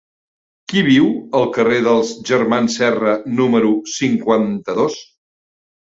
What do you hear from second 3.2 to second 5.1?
número cinquanta-dos?